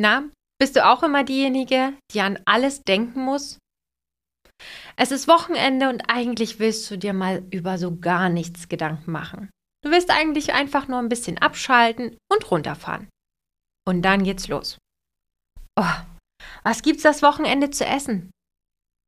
[0.00, 3.58] Na, bist du auch immer diejenige, die an alles denken muss?
[4.96, 9.50] Es ist Wochenende und eigentlich willst du dir mal über so gar nichts Gedanken machen.
[9.84, 13.10] Du willst eigentlich einfach nur ein bisschen abschalten und runterfahren.
[13.86, 14.78] Und dann geht's los.
[15.78, 15.96] Oh,
[16.62, 18.30] was gibt's das Wochenende zu essen?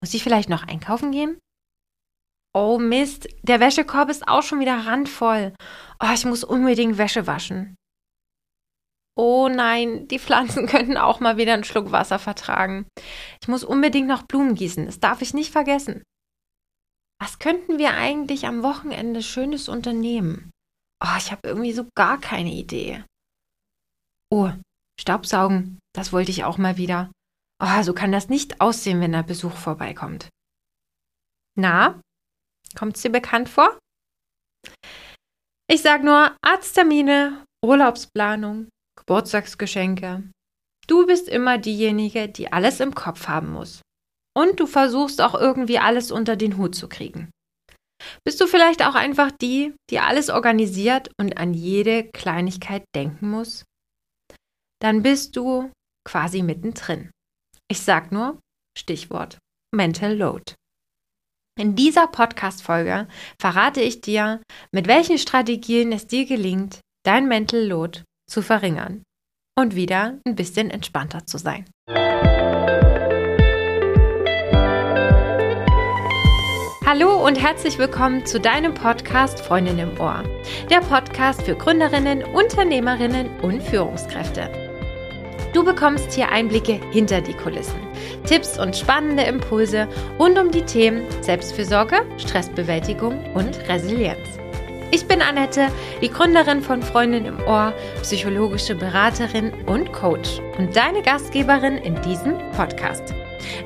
[0.02, 1.38] Muss ich vielleicht noch einkaufen gehen?
[2.54, 5.54] Oh Mist, der Wäschekorb ist auch schon wieder randvoll.
[6.02, 7.76] Oh, ich muss unbedingt Wäsche waschen.
[9.16, 12.86] Oh nein, die Pflanzen könnten auch mal wieder einen Schluck Wasser vertragen.
[13.40, 16.02] Ich muss unbedingt noch Blumen gießen, das darf ich nicht vergessen.
[17.20, 20.50] Was könnten wir eigentlich am Wochenende Schönes unternehmen?
[21.04, 23.04] Oh, ich habe irgendwie so gar keine Idee.
[24.30, 24.50] Oh,
[24.98, 27.12] Staubsaugen, das wollte ich auch mal wieder.
[27.62, 30.28] Oh, so kann das nicht aussehen, wenn der Besuch vorbeikommt.
[31.56, 32.00] Na,
[32.74, 33.78] kommt's dir bekannt vor?
[35.70, 38.68] Ich sag nur Arzttermine, Urlaubsplanung,
[39.06, 40.22] Geburtstagsgeschenke.
[40.86, 43.82] Du bist immer diejenige, die alles im Kopf haben muss.
[44.36, 47.30] Und du versuchst auch irgendwie alles unter den Hut zu kriegen.
[48.24, 53.64] Bist du vielleicht auch einfach die, die alles organisiert und an jede Kleinigkeit denken muss?
[54.80, 55.70] Dann bist du
[56.04, 57.10] quasi mittendrin.
[57.70, 58.40] Ich sag nur
[58.76, 59.38] Stichwort
[59.74, 60.54] Mental Load.
[61.58, 63.08] In dieser Podcast-Folge
[63.40, 68.02] verrate ich dir, mit welchen Strategien es dir gelingt, dein Mental Load
[68.32, 69.04] zu verringern
[69.58, 71.66] und wieder ein bisschen entspannter zu sein.
[76.86, 80.22] Hallo und herzlich willkommen zu deinem Podcast Freundin im Ohr.
[80.70, 84.50] Der Podcast für Gründerinnen, Unternehmerinnen und Führungskräfte.
[85.52, 87.80] Du bekommst hier Einblicke hinter die Kulissen,
[88.24, 89.86] Tipps und spannende Impulse
[90.18, 94.41] rund um die Themen Selbstfürsorge, Stressbewältigung und Resilienz.
[94.94, 101.00] Ich bin Annette, die Gründerin von Freundin im Ohr, psychologische Beraterin und Coach und deine
[101.00, 103.14] Gastgeberin in diesem Podcast.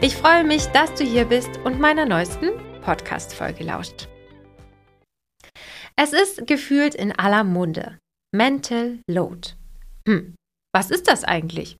[0.01, 2.51] Ich freue mich, dass du hier bist und meiner neuesten
[2.83, 4.07] Podcast-Folge lauscht.
[5.97, 7.99] Es ist gefühlt in aller Munde.
[8.33, 9.49] Mental Load.
[10.06, 10.37] Hm,
[10.73, 11.77] was ist das eigentlich?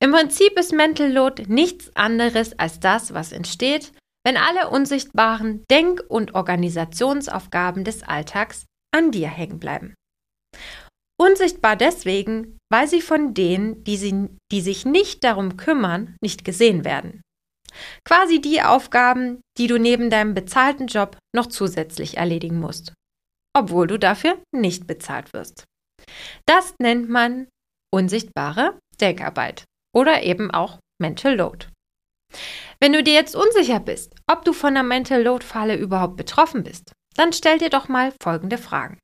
[0.00, 3.92] Im Prinzip ist Mental Load nichts anderes als das, was entsteht,
[4.26, 9.94] wenn alle unsichtbaren Denk- und Organisationsaufgaben des Alltags an dir hängen bleiben.
[11.16, 16.84] Unsichtbar deswegen, weil sie von denen, die, sie, die sich nicht darum kümmern, nicht gesehen
[16.84, 17.22] werden.
[18.04, 22.94] Quasi die Aufgaben, die du neben deinem bezahlten Job noch zusätzlich erledigen musst,
[23.56, 25.62] obwohl du dafür nicht bezahlt wirst.
[26.46, 27.46] Das nennt man
[27.94, 31.68] unsichtbare Denkarbeit oder eben auch Mental Load.
[32.80, 36.62] Wenn du dir jetzt unsicher bist, ob du von der Mental Load Falle überhaupt betroffen
[36.62, 38.98] bist, dann stell dir doch mal folgende Fragen.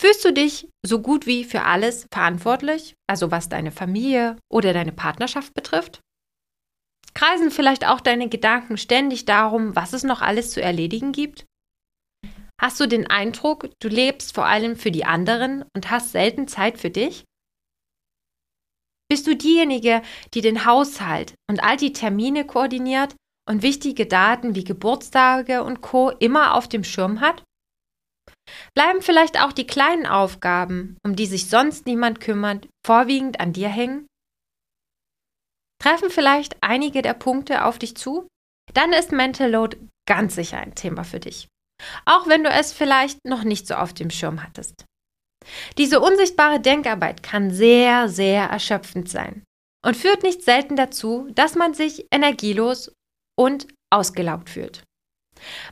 [0.00, 4.92] Fühlst du dich so gut wie für alles verantwortlich, also was deine Familie oder deine
[4.92, 6.00] Partnerschaft betrifft?
[7.14, 11.46] Kreisen vielleicht auch deine Gedanken ständig darum, was es noch alles zu erledigen gibt?
[12.60, 16.78] Hast du den Eindruck, du lebst vor allem für die anderen und hast selten Zeit
[16.78, 17.24] für dich?
[19.08, 20.02] Bist du diejenige,
[20.34, 23.14] die den Haushalt und all die Termine koordiniert
[23.48, 27.44] und wichtige Daten wie Geburtstage und Co immer auf dem Schirm hat?
[28.74, 33.68] Bleiben vielleicht auch die kleinen Aufgaben, um die sich sonst niemand kümmert, vorwiegend an dir
[33.68, 34.06] hängen?
[35.82, 38.26] Treffen vielleicht einige der Punkte auf dich zu?
[38.74, 39.76] Dann ist Mental Load
[40.08, 41.48] ganz sicher ein Thema für dich.
[42.04, 44.84] Auch wenn du es vielleicht noch nicht so auf dem Schirm hattest.
[45.78, 49.44] Diese unsichtbare Denkarbeit kann sehr, sehr erschöpfend sein
[49.84, 52.92] und führt nicht selten dazu, dass man sich energielos
[53.38, 54.82] und ausgelaugt fühlt.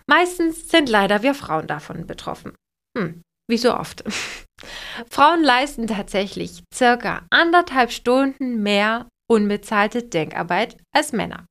[0.06, 2.54] Meistens sind leider wir Frauen davon betroffen.
[2.96, 4.04] Hm, wie so oft.
[5.10, 11.46] Frauen leisten tatsächlich circa anderthalb Stunden mehr unbezahlte Denkarbeit als Männer.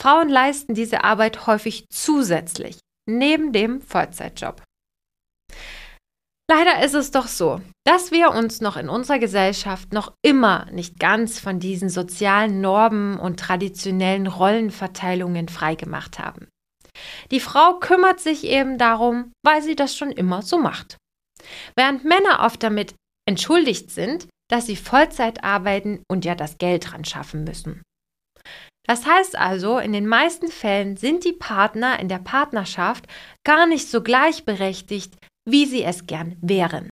[0.00, 2.78] Frauen leisten diese Arbeit häufig zusätzlich,
[3.08, 4.62] neben dem Vollzeitjob.
[6.50, 10.98] Leider ist es doch so, dass wir uns noch in unserer Gesellschaft noch immer nicht
[10.98, 16.48] ganz von diesen sozialen Normen und traditionellen Rollenverteilungen freigemacht haben.
[17.30, 20.96] Die Frau kümmert sich eben darum, weil sie das schon immer so macht.
[21.76, 22.94] Während Männer oft damit
[23.28, 27.82] entschuldigt sind, dass sie Vollzeit arbeiten und ja das Geld dran schaffen müssen.
[28.86, 33.06] Das heißt also, in den meisten Fällen sind die Partner in der Partnerschaft
[33.44, 35.14] gar nicht so gleichberechtigt,
[35.50, 36.88] wie sie es gern wären.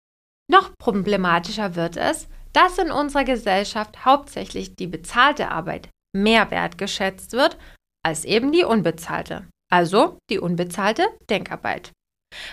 [0.51, 7.59] Noch problematischer wird es, dass in unserer Gesellschaft hauptsächlich die bezahlte Arbeit mehr wertgeschätzt wird
[8.05, 11.91] als eben die unbezahlte, also die unbezahlte Denkarbeit,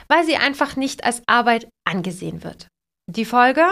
[0.07, 2.67] weil sie einfach nicht als Arbeit angesehen wird.
[3.09, 3.65] Die Folge?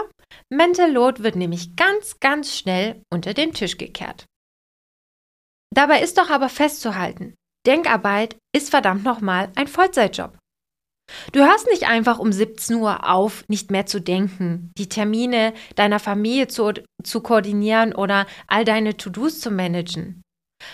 [0.53, 4.25] Mental Load wird nämlich ganz, ganz schnell unter den Tisch gekehrt.
[5.73, 7.33] Dabei ist doch aber festzuhalten,
[7.65, 10.37] Denkarbeit ist verdammt nochmal ein Vollzeitjob.
[11.31, 15.99] Du hörst nicht einfach um 17 Uhr auf, nicht mehr zu denken, die Termine deiner
[15.99, 16.73] Familie zu,
[17.03, 20.21] zu koordinieren oder all deine To-Dos zu managen.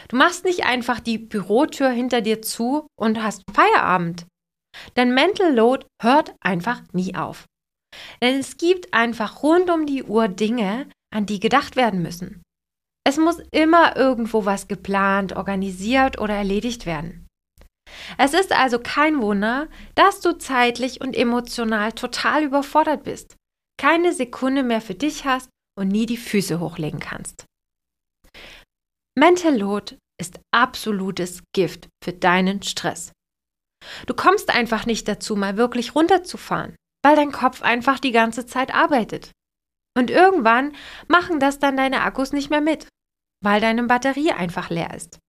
[0.09, 4.25] Du machst nicht einfach die Bürotür hinter dir zu und hast Feierabend.
[4.95, 7.45] Dein Mental Load hört einfach nie auf.
[8.21, 12.43] Denn es gibt einfach rund um die Uhr Dinge, an die gedacht werden müssen.
[13.05, 17.26] Es muss immer irgendwo was geplant, organisiert oder erledigt werden.
[18.17, 23.35] Es ist also kein Wunder, dass du zeitlich und emotional total überfordert bist,
[23.79, 27.45] keine Sekunde mehr für dich hast und nie die Füße hochlegen kannst.
[29.17, 33.11] Mental Load ist absolutes Gift für deinen Stress.
[34.05, 38.73] Du kommst einfach nicht dazu, mal wirklich runterzufahren, weil dein Kopf einfach die ganze Zeit
[38.73, 39.31] arbeitet.
[39.97, 40.75] Und irgendwann
[41.07, 42.87] machen das dann deine Akkus nicht mehr mit,
[43.43, 45.19] weil deine Batterie einfach leer ist.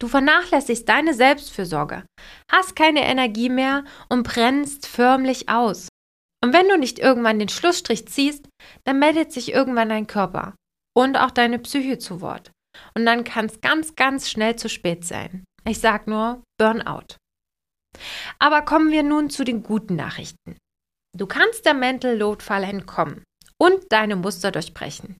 [0.00, 2.04] Du vernachlässigst deine Selbstfürsorge,
[2.50, 5.88] hast keine Energie mehr und brennst förmlich aus.
[6.42, 8.48] Und wenn du nicht irgendwann den Schlussstrich ziehst,
[8.84, 10.54] dann meldet sich irgendwann dein Körper
[10.96, 12.50] und auch deine Psyche zu Wort.
[12.96, 15.44] Und dann kann es ganz, ganz schnell zu spät sein.
[15.68, 17.16] Ich sag nur Burnout.
[18.38, 20.56] Aber kommen wir nun zu den guten Nachrichten.
[21.16, 23.24] Du kannst der Mental Load Falle entkommen
[23.58, 25.18] und deine Muster durchbrechen.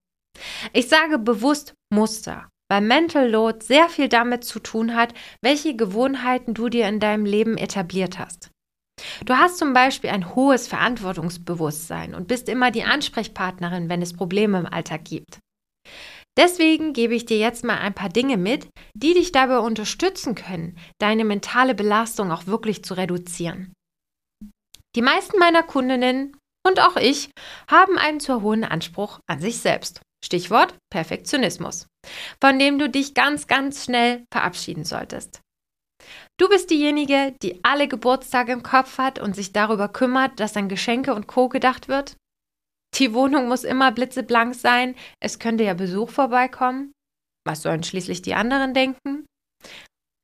[0.72, 5.12] Ich sage bewusst Muster, weil Mental Load sehr viel damit zu tun hat,
[5.42, 8.50] welche Gewohnheiten du dir in deinem Leben etabliert hast.
[9.24, 14.58] Du hast zum Beispiel ein hohes Verantwortungsbewusstsein und bist immer die Ansprechpartnerin, wenn es Probleme
[14.58, 15.40] im Alltag gibt.
[16.38, 20.78] Deswegen gebe ich dir jetzt mal ein paar Dinge mit, die dich dabei unterstützen können,
[20.98, 23.72] deine mentale Belastung auch wirklich zu reduzieren.
[24.94, 26.36] Die meisten meiner Kundinnen
[26.66, 27.30] und auch ich
[27.68, 30.02] haben einen zu hohen Anspruch an sich selbst.
[30.24, 31.86] Stichwort Perfektionismus,
[32.40, 35.40] von dem du dich ganz, ganz schnell verabschieden solltest.
[36.38, 40.68] Du bist diejenige, die alle Geburtstage im Kopf hat und sich darüber kümmert, dass an
[40.68, 41.48] Geschenke und Co.
[41.48, 42.16] gedacht wird?
[42.94, 46.92] Die Wohnung muss immer blitzeblank sein, es könnte ja Besuch vorbeikommen.
[47.46, 49.26] Was sollen schließlich die anderen denken?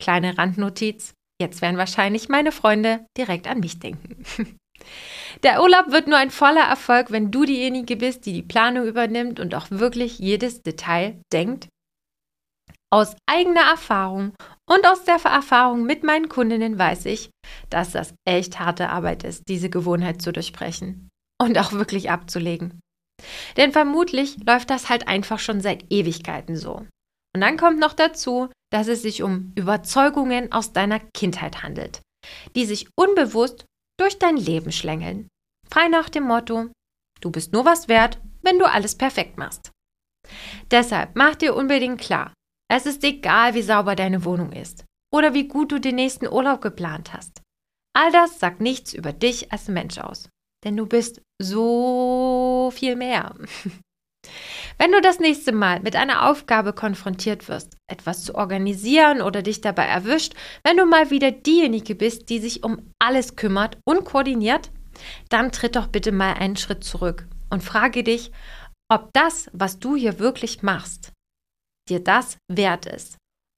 [0.02, 4.24] Kleine Randnotiz, jetzt werden wahrscheinlich meine Freunde direkt an mich denken.
[5.42, 9.40] Der Urlaub wird nur ein voller Erfolg, wenn du diejenige bist, die die Planung übernimmt
[9.40, 11.68] und auch wirklich jedes Detail denkt.
[12.90, 14.34] Aus eigener Erfahrung
[14.68, 17.30] und aus der Erfahrung mit meinen Kundinnen weiß ich,
[17.68, 21.08] dass das echt harte Arbeit ist, diese Gewohnheit zu durchbrechen
[21.40, 22.80] und auch wirklich abzulegen.
[23.56, 26.86] Denn vermutlich läuft das halt einfach schon seit Ewigkeiten so.
[27.34, 32.00] Und dann kommt noch dazu, dass es sich um Überzeugungen aus deiner Kindheit handelt,
[32.54, 33.66] die sich unbewusst
[33.98, 35.28] durch dein Leben schlängeln.
[35.68, 36.70] Frei nach dem Motto,
[37.20, 39.70] du bist nur was wert, wenn du alles perfekt machst.
[40.70, 42.32] Deshalb mach dir unbedingt klar,
[42.68, 46.60] es ist egal, wie sauber deine Wohnung ist oder wie gut du den nächsten Urlaub
[46.60, 47.42] geplant hast.
[47.94, 50.28] All das sagt nichts über dich als Mensch aus,
[50.64, 53.34] denn du bist so viel mehr.
[54.78, 59.60] Wenn du das nächste Mal mit einer Aufgabe konfrontiert wirst, etwas zu organisieren oder dich
[59.60, 60.34] dabei erwischt,
[60.64, 64.70] wenn du mal wieder diejenige bist, die sich um alles kümmert und koordiniert,
[65.28, 68.32] dann tritt doch bitte mal einen Schritt zurück und frage dich,
[68.90, 71.12] ob das, was du hier wirklich machst,
[71.88, 73.16] dir das wert ist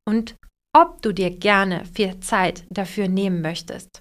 [0.08, 0.36] und
[0.76, 4.00] ob du dir gerne viel Zeit dafür nehmen möchtest.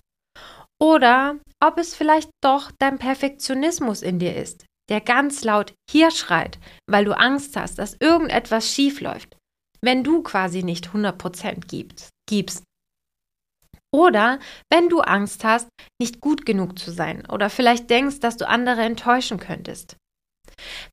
[0.80, 6.60] Oder ob es vielleicht doch dein Perfektionismus in dir ist, der ganz laut hier schreit,
[6.90, 9.38] weil du Angst hast, dass irgendetwas schief läuft,
[9.82, 12.64] wenn du quasi nicht 100% gibst, gibst.
[13.94, 14.40] Oder
[14.72, 18.82] wenn du Angst hast, nicht gut genug zu sein oder vielleicht denkst, dass du andere
[18.82, 19.96] enttäuschen könntest.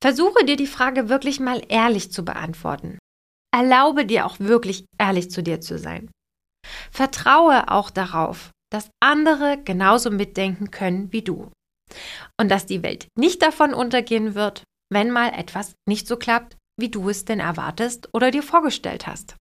[0.02, 2.98] Versuche dir die Frage wirklich mal ehrlich zu beantworten.
[3.54, 6.10] Erlaube dir auch wirklich ehrlich zu dir zu sein.
[6.90, 11.50] Vertraue auch darauf, dass andere genauso mitdenken können wie du
[12.40, 16.90] und dass die Welt nicht davon untergehen wird, wenn mal etwas nicht so klappt, wie
[16.90, 19.36] du es denn erwartest oder dir vorgestellt hast.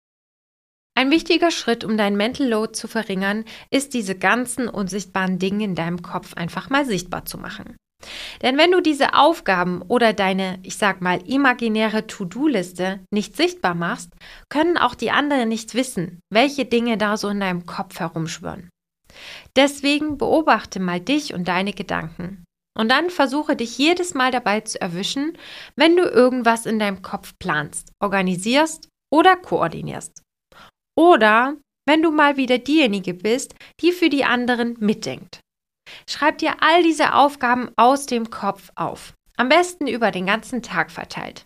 [0.95, 5.75] Ein wichtiger Schritt, um dein Mental Load zu verringern, ist diese ganzen unsichtbaren Dinge in
[5.75, 7.77] deinem Kopf einfach mal sichtbar zu machen.
[8.41, 14.11] Denn wenn du diese Aufgaben oder deine, ich sag mal, imaginäre To-Do-Liste nicht sichtbar machst,
[14.49, 18.69] können auch die anderen nicht wissen, welche Dinge da so in deinem Kopf herumschwirren.
[19.55, 22.43] Deswegen beobachte mal dich und deine Gedanken.
[22.77, 25.37] Und dann versuche dich jedes Mal dabei zu erwischen,
[25.75, 30.23] wenn du irgendwas in deinem Kopf planst, organisierst oder koordinierst.
[30.97, 35.41] Oder wenn du mal wieder diejenige bist, die für die anderen mitdenkt.
[36.09, 40.91] Schreib dir all diese Aufgaben aus dem Kopf auf Am besten über den ganzen Tag
[40.91, 41.45] verteilt.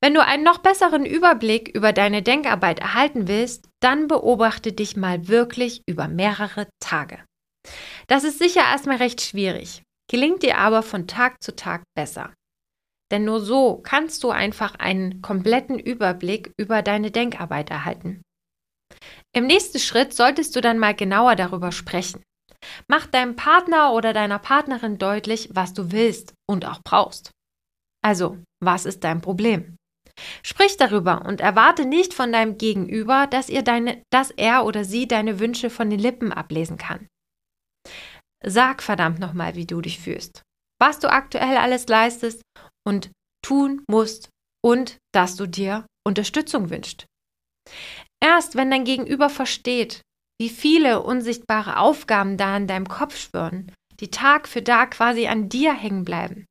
[0.00, 5.28] Wenn du einen noch besseren Überblick über deine Denkarbeit erhalten willst, dann beobachte dich mal
[5.28, 7.24] wirklich über mehrere Tage.
[8.06, 12.32] Das ist sicher erstmal recht schwierig, gelingt dir aber von Tag zu Tag besser.
[13.10, 18.22] Denn nur so kannst du einfach einen kompletten Überblick über deine Denkarbeit erhalten.
[19.34, 22.22] Im nächsten Schritt solltest du dann mal genauer darüber sprechen.
[22.86, 27.30] Mach deinem Partner oder deiner Partnerin deutlich, was du willst und auch brauchst.
[28.02, 29.76] Also, was ist dein Problem?
[30.42, 35.06] Sprich darüber und erwarte nicht von deinem Gegenüber, dass, ihr deine, dass er oder sie
[35.06, 37.06] deine Wünsche von den Lippen ablesen kann.
[38.44, 40.42] Sag verdammt nochmal, wie du dich fühlst,
[40.80, 42.42] was du aktuell alles leistest
[42.86, 43.10] und
[43.44, 44.30] tun musst
[44.64, 47.06] und dass du dir Unterstützung wünschst.
[48.22, 50.02] Erst wenn dein Gegenüber versteht,
[50.40, 55.48] wie viele unsichtbare Aufgaben da in deinem Kopf schwirren, die Tag für Tag quasi an
[55.48, 56.46] dir hängen bleiben,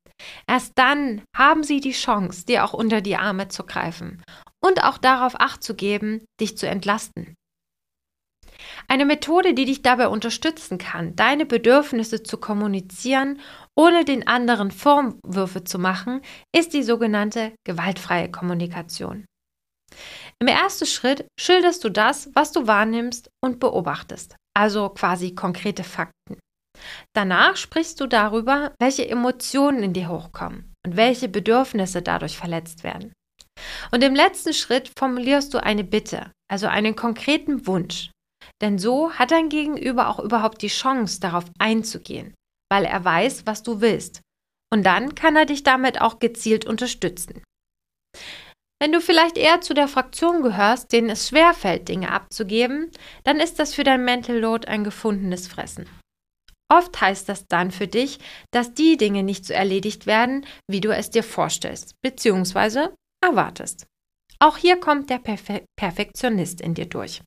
[0.46, 4.22] erst dann haben sie die Chance, dir auch unter die Arme zu greifen
[4.64, 7.34] und auch darauf acht zu geben, dich zu entlasten.
[8.88, 13.40] Eine Methode, die dich dabei unterstützen kann, deine Bedürfnisse zu kommunizieren,
[13.76, 16.22] ohne den anderen Vorwürfe zu machen,
[16.54, 19.26] ist die sogenannte gewaltfreie Kommunikation.
[20.40, 26.38] Im ersten Schritt schilderst du das, was du wahrnimmst und beobachtest, also quasi konkrete Fakten.
[27.14, 33.12] Danach sprichst du darüber, welche Emotionen in dir hochkommen und welche Bedürfnisse dadurch verletzt werden.
[33.90, 38.10] Und im letzten Schritt formulierst du eine Bitte, also einen konkreten Wunsch.
[38.60, 42.34] Denn so hat dein Gegenüber auch überhaupt die Chance, darauf einzugehen,
[42.70, 44.20] weil er weiß, was du willst.
[44.72, 47.42] Und dann kann er dich damit auch gezielt unterstützen.
[48.80, 52.92] Wenn du vielleicht eher zu der Fraktion gehörst, denen es schwerfällt, Dinge abzugeben,
[53.24, 55.88] dann ist das für dein Mental Load ein gefundenes Fressen.
[56.70, 58.18] Oft heißt das dann für dich,
[58.52, 62.88] dass die Dinge nicht so erledigt werden, wie du es dir vorstellst, bzw.
[63.24, 63.86] erwartest.
[64.38, 67.22] Auch hier kommt der Perfe Perfektionist in dir durch.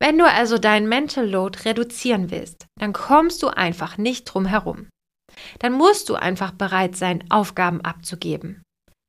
[0.00, 4.88] Wenn du also dein Mental Load reduzieren willst, dann kommst du einfach nicht drum herum.
[5.58, 8.62] Dann musst du einfach bereit sein, Aufgaben abzugeben.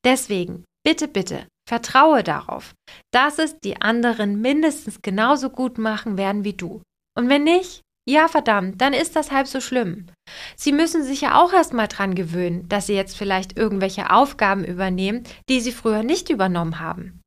[0.06, 2.74] Deswegen, bitte, bitte, vertraue darauf,
[3.12, 6.82] dass es die anderen mindestens genauso gut machen werden wie du.
[7.18, 10.08] Und wenn nicht, ja verdammt, dann ist das halb so schlimm.
[10.56, 15.24] Sie müssen sich ja auch erstmal dran gewöhnen, dass sie jetzt vielleicht irgendwelche Aufgaben übernehmen,
[15.50, 17.22] die sie früher nicht übernommen haben.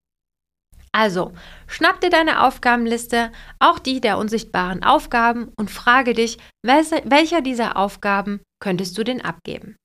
[0.92, 1.32] Also,
[1.66, 8.40] schnapp dir deine Aufgabenliste, auch die der unsichtbaren Aufgaben, und frage dich, welcher dieser Aufgaben
[8.60, 9.76] könntest du denn abgeben?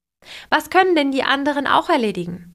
[0.50, 2.53] Was können denn die anderen auch erledigen?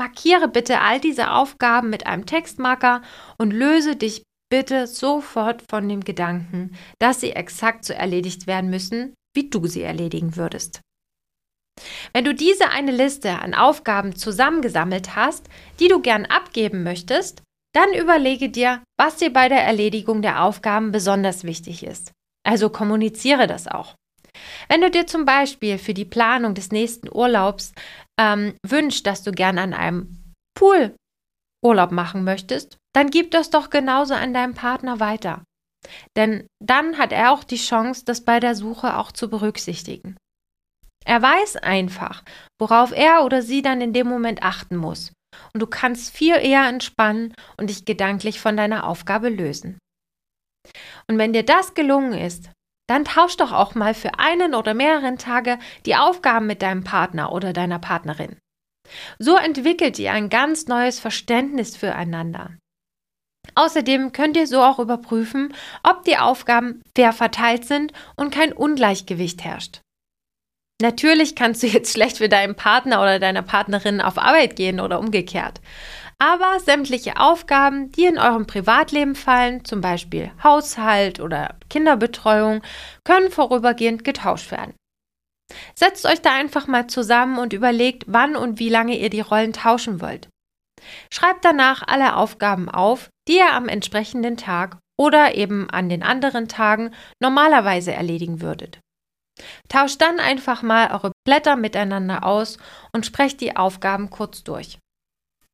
[0.00, 3.02] Markiere bitte all diese Aufgaben mit einem Textmarker
[3.38, 9.14] und löse dich bitte sofort von dem Gedanken, dass sie exakt so erledigt werden müssen,
[9.34, 10.80] wie du sie erledigen würdest.
[12.12, 15.48] Wenn du diese eine Liste an Aufgaben zusammengesammelt hast,
[15.80, 17.42] die du gern abgeben möchtest,
[17.74, 22.12] dann überlege dir, was dir bei der Erledigung der Aufgaben besonders wichtig ist.
[22.46, 23.96] Also kommuniziere das auch.
[24.68, 27.72] Wenn du dir zum Beispiel für die Planung des nächsten Urlaubs
[28.20, 30.94] ähm, wünschst, dass du gern an einem Pool
[31.64, 35.44] Urlaub machen möchtest, dann gib das doch genauso an deinem Partner weiter.
[36.16, 40.16] Denn dann hat er auch die Chance, das bei der Suche auch zu berücksichtigen.
[41.04, 42.24] Er weiß einfach,
[42.58, 45.12] worauf er oder sie dann in dem Moment achten muss
[45.52, 49.78] und du kannst viel eher entspannen und dich gedanklich von deiner Aufgabe lösen.
[51.08, 52.50] Und wenn dir das gelungen ist,
[52.88, 57.32] dann tausch doch auch mal für einen oder mehreren Tage die Aufgaben mit deinem Partner
[57.32, 58.38] oder deiner Partnerin.
[59.18, 62.56] So entwickelt ihr ein ganz neues Verständnis füreinander.
[63.54, 69.44] Außerdem könnt ihr so auch überprüfen, ob die Aufgaben fair verteilt sind und kein Ungleichgewicht
[69.44, 69.80] herrscht.
[70.82, 74.98] Natürlich kannst du jetzt schlecht für deinen Partner oder deiner Partnerin auf Arbeit gehen oder
[74.98, 75.60] umgekehrt.
[76.18, 82.62] Aber sämtliche Aufgaben, die in eurem Privatleben fallen, zum Beispiel Haushalt oder Kinderbetreuung,
[83.04, 84.74] können vorübergehend getauscht werden.
[85.74, 89.52] Setzt euch da einfach mal zusammen und überlegt, wann und wie lange ihr die Rollen
[89.52, 90.28] tauschen wollt.
[91.10, 96.48] Schreibt danach alle Aufgaben auf, die ihr am entsprechenden Tag oder eben an den anderen
[96.48, 98.80] Tagen normalerweise erledigen würdet.
[99.68, 102.58] Tauscht dann einfach mal eure Blätter miteinander aus
[102.92, 104.78] und sprecht die Aufgaben kurz durch.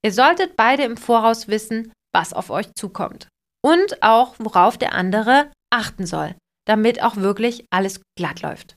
[0.04, 3.28] Ihr solltet beide im Voraus wissen, was auf euch zukommt
[3.64, 6.34] und auch worauf der andere achten soll,
[6.66, 8.74] damit auch wirklich alles glatt läuft.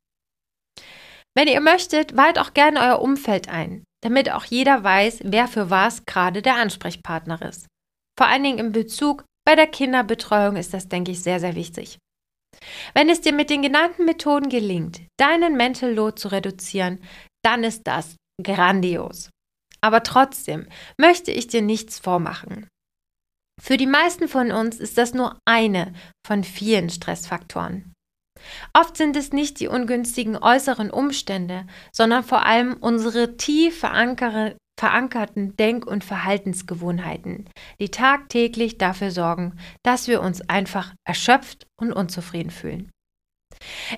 [1.36, 5.70] Wenn ihr möchtet, weiht auch gerne euer Umfeld ein, damit auch jeder weiß, wer für
[5.70, 7.68] was gerade der Ansprechpartner ist.
[8.18, 11.98] Vor allen Dingen im Bezug bei der Kinderbetreuung ist das, denke ich, sehr, sehr wichtig.
[12.94, 17.04] Wenn es dir mit den genannten Methoden gelingt, deinen Mental Load zu reduzieren,
[17.44, 19.30] dann ist das grandios.
[19.82, 20.68] Aber trotzdem
[20.98, 22.68] möchte ich dir nichts vormachen.
[23.62, 25.94] Für die meisten von uns ist das nur eine
[26.26, 27.94] von vielen Stressfaktoren.
[28.74, 33.84] Oft sind es nicht die ungünstigen äußeren Umstände, sondern vor allem unsere tief
[34.80, 37.50] verankerten Denk- und Verhaltensgewohnheiten,
[37.80, 42.92] die tagtäglich dafür sorgen, dass wir uns einfach erschöpft und unzufrieden fühlen.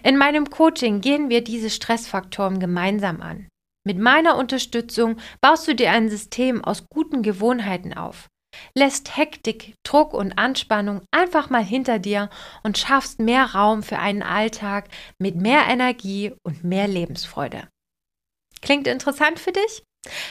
[0.03, 3.47] In meinem Coaching gehen wir diese Stressfaktoren gemeinsam an.
[3.87, 8.27] Mit meiner Unterstützung baust du dir ein System aus guten Gewohnheiten auf,
[8.73, 12.29] lässt Hektik, Druck und Anspannung einfach mal hinter dir
[12.63, 14.89] und schaffst mehr Raum für einen Alltag
[15.19, 17.67] mit mehr Energie und mehr Lebensfreude.
[18.61, 19.83] Klingt interessant für dich?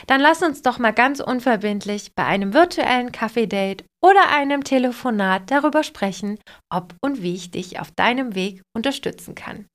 [0.07, 5.83] Dann lass uns doch mal ganz unverbindlich bei einem virtuellen Kaffee-Date oder einem Telefonat darüber
[5.83, 6.39] sprechen,
[6.73, 9.67] ob und wie ich dich auf deinem Weg unterstützen kann.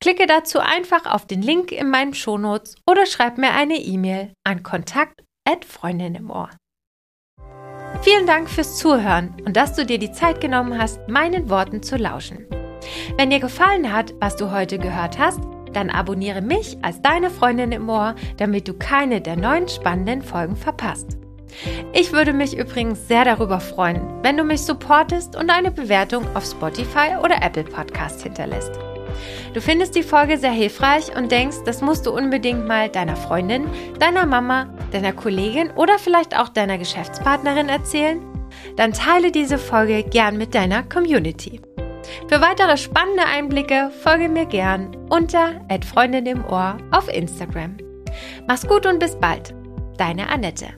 [0.00, 4.62] Klicke dazu einfach auf den Link in meinen Shownotes oder schreib mir eine E-Mail an
[4.62, 5.22] kontakt
[5.64, 6.50] Freundin im Ohr.
[8.02, 11.96] Vielen Dank fürs Zuhören und dass du dir die Zeit genommen hast, meinen Worten zu
[11.96, 12.46] lauschen.
[13.16, 15.40] Wenn dir gefallen hat, was du heute gehört hast,
[15.72, 20.56] dann abonniere mich als deine Freundin im Ohr, damit du keine der neuen spannenden Folgen
[20.56, 21.18] verpasst.
[21.92, 26.44] Ich würde mich übrigens sehr darüber freuen, wenn du mich supportest und eine Bewertung auf
[26.44, 28.72] Spotify oder Apple Podcast hinterlässt.
[29.52, 33.66] Du findest die Folge sehr hilfreich und denkst, das musst du unbedingt mal deiner Freundin,
[33.98, 38.20] deiner Mama, deiner Kollegin oder vielleicht auch deiner Geschäftspartnerin erzählen?
[38.76, 41.60] Dann teile diese Folge gern mit deiner Community.
[42.28, 47.76] Für weitere spannende Einblicke folge mir gern unter Freundin im Ohr auf Instagram.
[48.46, 49.54] Mach's gut und bis bald.
[49.98, 50.68] Deine Annette.